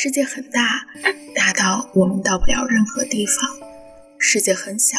[0.00, 0.86] 世界很大，
[1.34, 3.34] 大到我们到不了任何地方；
[4.16, 4.96] 世界很小，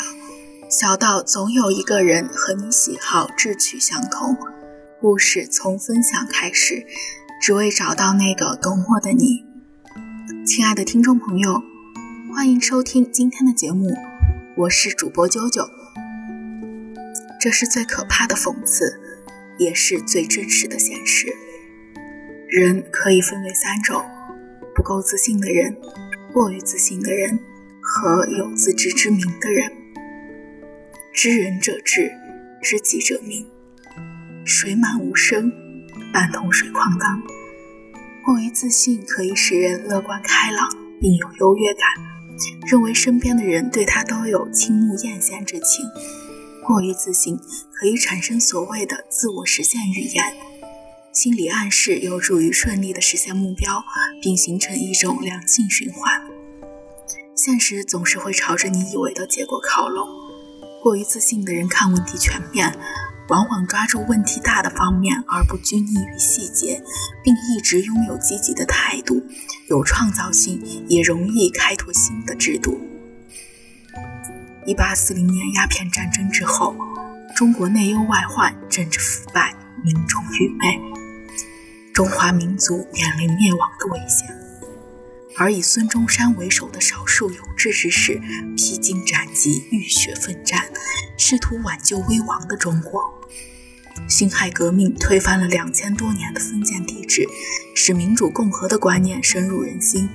[0.70, 4.35] 小到总有一个人和你喜好、志趣相同。
[4.99, 6.85] 故事从分享开始，
[7.41, 9.46] 只为找到那个懂我的你。
[10.46, 11.63] 亲爱的听众朋友，
[12.36, 13.96] 欢迎收听今天的节目，
[14.58, 15.66] 我是主播啾啾。
[17.40, 19.00] 这是最可怕的讽刺，
[19.58, 21.34] 也是最真实的现实。
[22.50, 24.04] 人可以分为三种。
[24.80, 25.75] 不够自信的人，
[26.31, 27.37] 过于自信的人，
[27.81, 29.70] 和有自知之明的人。
[31.13, 32.13] 知人者智，
[32.63, 33.45] 知己者明。
[34.45, 35.51] 水满无声，
[36.13, 37.21] 半桶水哐当。
[38.23, 40.70] 过于自信可以使人乐观开朗，
[41.01, 41.84] 并有优越感，
[42.65, 45.85] 认为身边的人对他都有倾慕艳羡之情。
[46.65, 47.37] 过于自信
[47.73, 50.23] 可以产生所谓的自我实现语言。
[51.12, 53.84] 心理暗示有助于顺利的实现目标，
[54.22, 56.22] 并形成一种良性循环。
[57.35, 60.07] 现实总是会朝着你以为的结果靠拢。
[60.84, 62.77] 过于自信的人看问题全面，
[63.27, 66.82] 往往抓住问题大的方面，而不拘泥于细节，
[67.23, 69.22] 并一直拥有积极的态度，
[69.68, 72.80] 有创造性，也容易开拓新的制度。
[74.66, 76.76] 一八四零年鸦片战争之后，
[77.36, 80.80] 中国内忧外患，政治腐败，民众愚昧。
[82.00, 84.33] 中华民族面临灭亡的危险，
[85.36, 88.22] 而以孙中山为首的少数有志之士
[88.55, 90.64] 披荆斩棘、浴血奋战，
[91.17, 93.02] 试图挽救危亡的中国。
[94.08, 97.27] 辛亥革命推翻了两千多年的封建帝制，
[97.75, 100.09] 使民主共和的观念深入人心，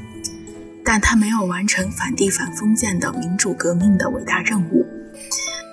[0.83, 4.87] 但他没有完成反帝反封建的民主革命的伟大任务。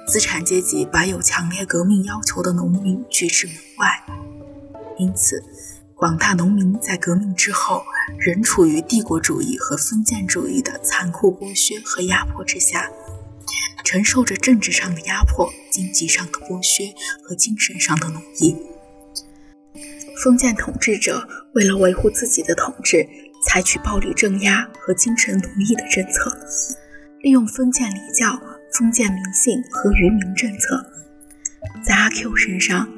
[0.10, 4.04] 资产阶级把有强烈革命要求的农民拒之门外，
[4.98, 5.42] 因此。
[6.02, 7.84] 广大农民在革命之后
[8.18, 12.90] 仍处于帝国主义和封建主义的残酷剥削和压迫之下，
[13.86, 16.92] 承受着政治上的压迫、经济上的剥削
[17.24, 18.58] 和精神上的奴役。
[20.24, 23.08] 封建统治者为了维护自己的统治，
[23.48, 26.36] 采取暴力镇压和精神奴役的政策，
[27.20, 28.42] 利用封建礼教、
[28.74, 30.84] 封建迷信和愚民政策，
[31.86, 32.90] 在阿 Q 身上。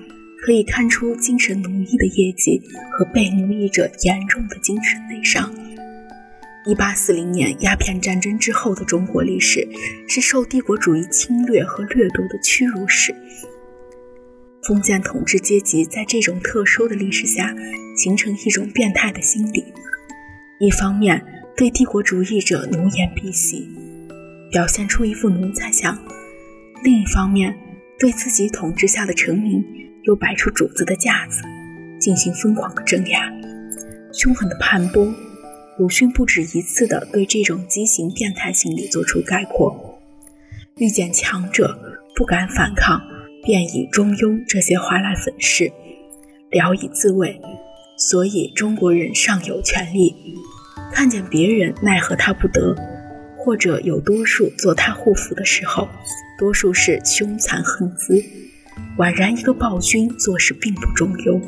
[0.46, 2.62] 可以看出精神奴役的业绩
[2.92, 5.50] 和被奴役者严重的精神内伤。
[6.66, 9.66] 一八四零年鸦片战争之后的中国历史
[10.08, 13.16] 是受帝国主义侵略和掠夺的屈辱史。
[14.64, 17.56] 封建统治阶级在这种特殊的历史下，
[17.98, 19.64] 形成一种变态的心理：
[20.60, 21.24] 一方面
[21.56, 23.70] 对帝国主义者奴颜婢膝，
[24.52, 25.96] 表现出一副奴才相；
[26.84, 27.58] 另一方面
[27.98, 29.64] 对自己统治下的臣民。
[30.04, 31.42] 又摆出主子的架子，
[32.00, 33.32] 进行疯狂的镇压、
[34.12, 35.14] 凶狠的盘剥。
[35.78, 40.00] 鲁迅不止一次地对这种畸形变态心理做出概括：
[40.78, 41.78] 遇见强者
[42.16, 43.02] 不敢反抗，
[43.44, 45.72] 便以中庸这些话来粉饰，
[46.52, 47.42] 聊以自慰。
[47.98, 50.14] 所以中国人尚有权利，
[50.92, 52.76] 看见别人奈何他不得，
[53.38, 55.88] 或者有多数做他护符的时候，
[56.38, 58.22] 多数是凶残横滋。
[58.98, 61.42] 宛然一个暴君做事并不中庸，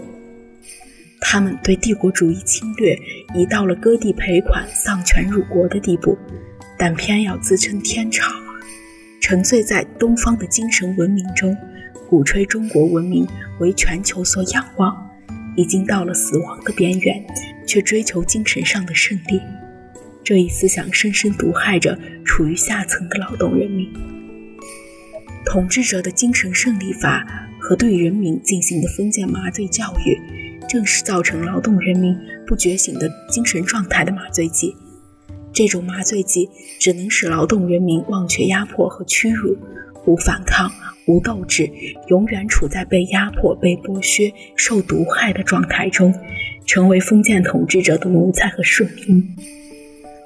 [1.21, 2.97] 他们对帝国主义侵略
[3.35, 6.17] 已到了割地赔款、丧权辱国的地步，
[6.77, 8.31] 但偏要自称天朝，
[9.21, 11.55] 沉醉在东方的精神文明中，
[12.09, 13.27] 鼓吹中国文明
[13.59, 15.09] 为全球所仰望，
[15.55, 17.25] 已经到了死亡的边缘，
[17.67, 19.39] 却追求精神上的胜利。
[20.23, 24.14] 这一思想深深毒害着处于下层的劳动人民。
[25.45, 27.25] 统治者的精神胜利法
[27.59, 30.19] 和对人民进行的封建麻醉教育，
[30.67, 34.75] 正是造成劳动人民不觉醒的精神状态的麻醉剂。
[35.53, 39.57] 这种麻醉剂只能使劳动人民忘却压迫和屈辱，
[40.05, 40.69] 无反抗、
[41.07, 41.71] 无斗志，
[42.07, 46.13] 永远处在被压迫、被剥削、受毒害的状态中，
[46.65, 49.35] 成为封建统治者的奴才和顺民。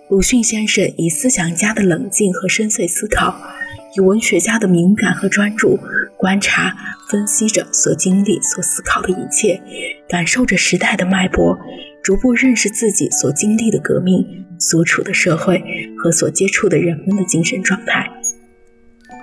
[0.09, 3.39] 鲁迅先生以思想家的冷静和深邃思考。
[3.95, 5.79] 以文学家的敏感和专注，
[6.17, 6.75] 观察、
[7.09, 9.61] 分析着所经历、所思考的一切，
[10.07, 11.57] 感受着时代的脉搏，
[12.03, 15.63] 逐步认识自己所经历的革命、所处的社会
[15.97, 18.09] 和所接触的人们的精神状态。《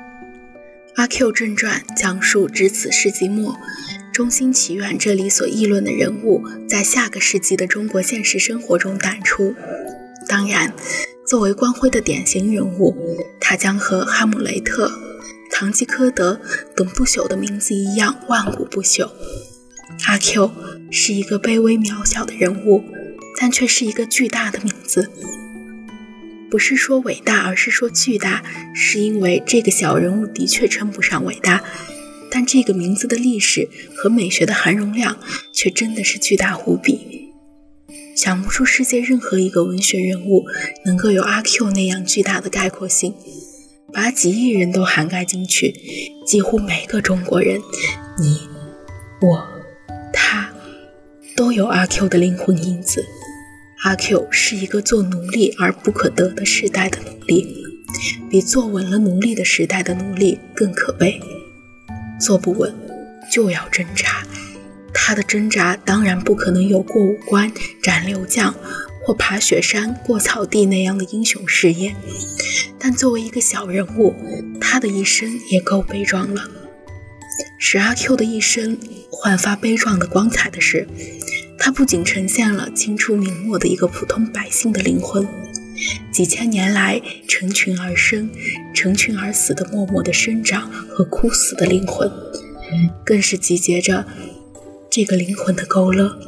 [0.97, 3.55] 阿 Q 正传》讲述至此世纪末，
[4.13, 9.55] 中心祈愿这里所议论的人物，在下个世纪的中国现实生活中淡出。
[10.27, 10.73] 当然。
[11.27, 12.97] 作为光辉的典型人物，
[13.41, 14.93] 他将和哈姆雷特、
[15.51, 16.41] 堂吉诃德
[16.77, 19.11] 等不朽的名字一样万古不朽。
[20.07, 20.53] 阿 Q
[20.93, 22.85] 是一个卑微渺小的人物，
[23.41, 25.11] 但却是一个巨大的名字。
[26.49, 31.65] 不是说伟大，而是说巨大，是因为这个小人物的确称不上伟大，
[32.31, 35.19] 但这个名字的历史和美学的含容量
[35.53, 37.26] 却真的是巨大无比。
[38.17, 40.47] 想不出世界任何一个文学人物
[40.87, 43.15] 能够有阿 Q 那样巨大的概括性，
[43.93, 45.75] 把几亿人都涵盖进去，
[46.27, 47.61] 几乎每个中国人，
[48.19, 48.41] 你、
[49.21, 49.47] 我、
[50.15, 50.51] 他，
[51.37, 53.05] 都有阿 Q 的灵魂因子。
[53.85, 57.47] 阿 Q 是一个做奴隶而不可得的时代的奴隶，
[58.31, 61.21] 比坐稳了奴隶的时代的奴隶更可悲。
[62.19, 62.75] 坐不稳，
[63.31, 64.27] 就要挣扎。
[65.07, 68.53] 他的挣扎当然不可能有过五关斩六将
[69.05, 71.95] 或爬雪山过草地那样的英雄事业，
[72.77, 74.13] 但作为一个小人物，
[74.61, 76.51] 他的一生也够悲壮了。
[77.57, 78.77] 使阿 Q 的一生
[79.09, 80.89] 焕发悲壮的光彩的是。
[81.57, 85.27] 他不仅呈现了清初明末的一个普通百姓的灵魂，
[86.13, 88.29] 几千年来成群而生、
[88.75, 92.11] 成群而死的默默的生长和枯死的灵魂，
[93.05, 94.05] 更是集结着
[94.97, 96.19] 这个灵魂的勾勒，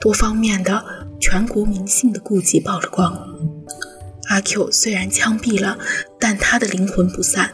[0.00, 0.82] 多方面的
[1.20, 3.38] 全国民性的顾忌曝了光。
[4.30, 5.78] 阿 Q 虽然枪毙了，
[6.18, 7.52] 但他的灵魂不散，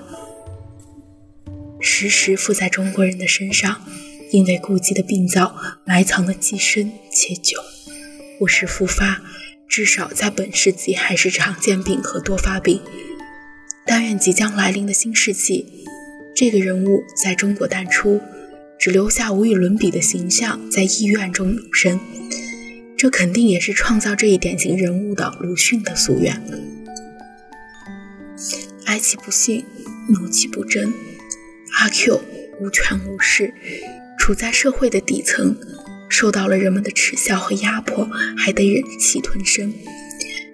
[1.81, 3.83] 时时附在中国人的身上。
[4.31, 7.59] 因为顾忌的病灶埋藏的既深且久，
[8.39, 9.23] 不时复发，
[9.69, 12.81] 至少在本世纪还是常见病和多发病。
[13.85, 15.85] 但愿即将来临的新世纪，
[16.37, 18.21] 这个人物在中国淡出，
[18.85, 21.99] 只留下无与伦比的形象在医院中永生。
[22.99, 26.39] 这肯定也是创造这一典型人物的鲁迅的夙愿。
[28.85, 29.65] 哀其不幸，
[30.11, 30.93] 怒其不争。
[31.79, 32.21] 阿 Q
[32.61, 33.55] 无权无势。
[34.19, 35.57] 处在社会的底层，
[36.11, 38.07] 受到了人们的耻笑和压迫，
[38.37, 39.73] 还得忍气吞声，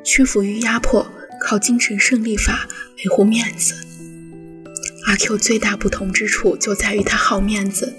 [0.05, 1.05] 屈服于压迫，
[1.41, 2.69] 靠精神胜利法
[2.99, 3.75] 维护面子。
[5.09, 7.93] 阿 Q 最大不同之处就在于他好面子，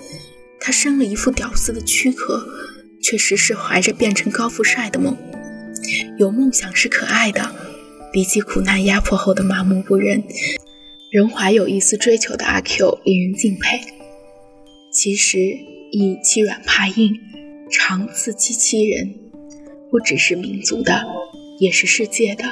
[0.61, 2.47] 他生了一副屌丝的躯壳，
[3.01, 5.17] 却时时怀着变成高富帅的梦。
[6.17, 7.53] 有梦想是可爱的，
[8.13, 10.23] 比起苦难压迫后的麻木不仁，
[11.11, 13.81] 仍怀有一丝追求的阿 Q 令人敬佩。
[14.93, 15.39] 其实，
[15.91, 17.19] 以欺软怕硬、
[17.71, 19.15] 常自欺欺人，
[19.89, 21.03] 不只是民族的，
[21.59, 22.43] 也是世界的，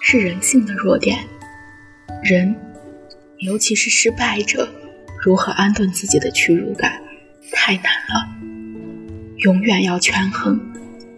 [0.00, 1.18] 是人性的弱点。
[2.24, 2.56] 人，
[3.40, 4.68] 尤其是失败者，
[5.22, 7.02] 如何安顿自己的屈辱感，
[7.52, 8.36] 太难了。
[9.38, 10.60] 永远要权衡，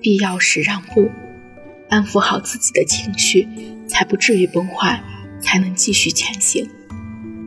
[0.01, 1.11] 必要时让步，
[1.89, 3.47] 安抚好自己的情绪，
[3.89, 5.03] 才不至于崩坏，
[5.41, 6.69] 才能继续前行。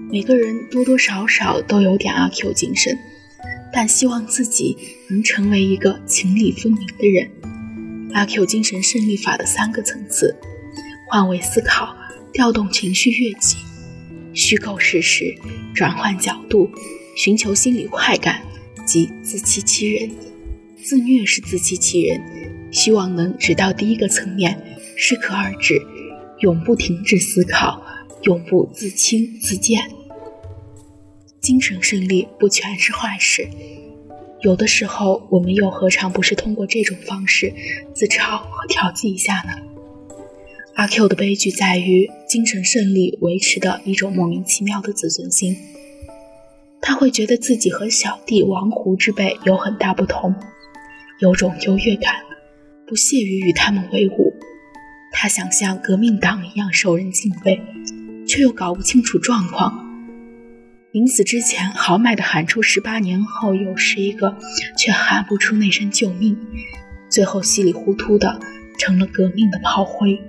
[0.10, 2.98] 每个人多多少少都有点阿 Q 精神，
[3.72, 4.78] 但希望自己
[5.10, 7.32] 能成为一个情理分明的人。
[8.14, 10.36] 阿 Q 精神胜利法的三个层次：
[11.10, 11.96] 换位思考、
[12.34, 13.58] 调动情绪悦己、
[14.34, 15.34] 虚构事实、
[15.74, 16.70] 转换角度、
[17.16, 18.42] 寻求心理快感
[18.92, 20.12] 即自欺欺人。
[20.84, 22.22] 自虐是自欺欺人，
[22.74, 24.62] 希望能只到第一个层面，
[24.98, 25.82] 适可而止，
[26.42, 27.82] 永不停止思考，
[28.24, 29.80] 永不自轻自贱。
[31.40, 33.48] 精神胜利不全是坏事，
[34.42, 37.54] 有的时候我们又何尝不是通过这种方式
[37.94, 39.54] 自嘲和调剂一下呢？
[40.76, 45.56] 阿 Q 的悲剧在于精神胜利维持的一种莫名其妙的自尊心，
[46.92, 50.36] 他会觉得自己和小弟王胡之辈有很大不同，
[51.20, 52.16] 有种优越感，
[52.86, 54.34] 不屑于与他们为伍。
[55.14, 57.62] 他想像革命党一样受人敬畏，
[58.28, 59.88] 却又搞不清楚状况。
[60.92, 64.36] 临死之前，豪迈地喊出“十八年后又是一个”，
[64.78, 66.38] 却喊不出那声救命，
[67.10, 68.38] 最后稀里糊涂的
[68.78, 70.22] 成了革命的炮灰。